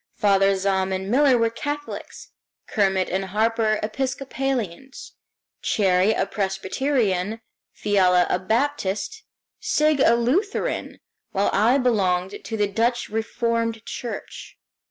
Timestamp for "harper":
3.25-3.79